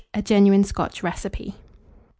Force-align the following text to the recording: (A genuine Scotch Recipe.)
(A 0.15 0.21
genuine 0.23 0.63
Scotch 0.63 1.03
Recipe.) 1.03 1.53